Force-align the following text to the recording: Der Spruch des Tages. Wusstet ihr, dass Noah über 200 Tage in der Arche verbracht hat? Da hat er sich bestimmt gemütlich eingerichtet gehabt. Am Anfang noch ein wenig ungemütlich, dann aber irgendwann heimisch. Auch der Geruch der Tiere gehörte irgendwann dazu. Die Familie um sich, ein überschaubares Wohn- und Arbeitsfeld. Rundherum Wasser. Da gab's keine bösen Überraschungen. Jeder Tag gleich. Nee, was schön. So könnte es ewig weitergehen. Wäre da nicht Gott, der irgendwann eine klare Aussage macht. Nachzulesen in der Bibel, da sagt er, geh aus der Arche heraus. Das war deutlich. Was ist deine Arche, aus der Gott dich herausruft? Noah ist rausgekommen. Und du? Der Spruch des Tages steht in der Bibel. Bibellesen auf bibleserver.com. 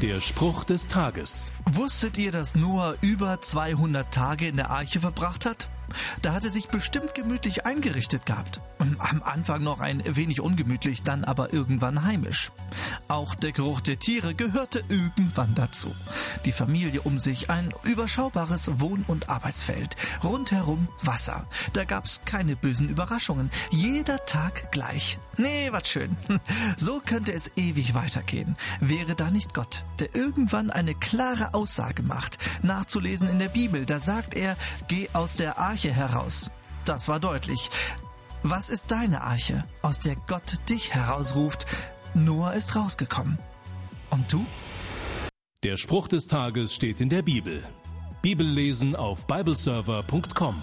Der 0.00 0.20
Spruch 0.20 0.62
des 0.62 0.86
Tages. 0.86 1.50
Wusstet 1.66 2.18
ihr, 2.18 2.30
dass 2.30 2.54
Noah 2.54 2.94
über 3.00 3.40
200 3.40 4.14
Tage 4.14 4.46
in 4.46 4.54
der 4.54 4.70
Arche 4.70 5.00
verbracht 5.00 5.44
hat? 5.44 5.68
Da 6.22 6.34
hat 6.34 6.44
er 6.44 6.50
sich 6.50 6.68
bestimmt 6.68 7.14
gemütlich 7.14 7.66
eingerichtet 7.66 8.26
gehabt. 8.26 8.60
Am 8.78 9.22
Anfang 9.22 9.62
noch 9.62 9.80
ein 9.80 10.02
wenig 10.06 10.40
ungemütlich, 10.40 11.02
dann 11.02 11.24
aber 11.24 11.52
irgendwann 11.52 12.04
heimisch. 12.04 12.52
Auch 13.08 13.34
der 13.34 13.52
Geruch 13.52 13.80
der 13.80 13.98
Tiere 13.98 14.34
gehörte 14.34 14.84
irgendwann 14.88 15.54
dazu. 15.54 15.94
Die 16.44 16.52
Familie 16.52 17.00
um 17.00 17.18
sich, 17.18 17.50
ein 17.50 17.72
überschaubares 17.82 18.80
Wohn- 18.80 19.04
und 19.08 19.28
Arbeitsfeld. 19.28 19.96
Rundherum 20.22 20.88
Wasser. 21.02 21.46
Da 21.72 21.84
gab's 21.84 22.20
keine 22.24 22.54
bösen 22.54 22.88
Überraschungen. 22.88 23.50
Jeder 23.70 24.24
Tag 24.26 24.70
gleich. 24.70 25.18
Nee, 25.36 25.68
was 25.72 25.88
schön. 25.88 26.16
So 26.76 27.00
könnte 27.04 27.32
es 27.32 27.52
ewig 27.56 27.94
weitergehen. 27.94 28.56
Wäre 28.80 29.14
da 29.14 29.30
nicht 29.30 29.54
Gott, 29.54 29.84
der 30.00 30.14
irgendwann 30.14 30.70
eine 30.70 30.94
klare 30.94 31.54
Aussage 31.54 32.02
macht. 32.02 32.38
Nachzulesen 32.62 33.28
in 33.28 33.38
der 33.38 33.48
Bibel, 33.48 33.86
da 33.86 33.98
sagt 33.98 34.34
er, 34.34 34.56
geh 34.88 35.08
aus 35.12 35.36
der 35.36 35.58
Arche 35.58 35.92
heraus. 35.92 36.50
Das 36.84 37.08
war 37.08 37.20
deutlich. 37.20 37.70
Was 38.42 38.68
ist 38.68 38.90
deine 38.90 39.22
Arche, 39.22 39.64
aus 39.82 40.00
der 40.00 40.16
Gott 40.26 40.58
dich 40.68 40.94
herausruft? 40.94 41.66
Noah 42.14 42.54
ist 42.54 42.76
rausgekommen. 42.76 43.38
Und 44.10 44.32
du? 44.32 44.46
Der 45.64 45.76
Spruch 45.76 46.08
des 46.08 46.28
Tages 46.28 46.74
steht 46.74 47.00
in 47.00 47.08
der 47.08 47.22
Bibel. 47.22 47.62
Bibellesen 48.22 48.96
auf 48.96 49.26
bibleserver.com. 49.26 50.54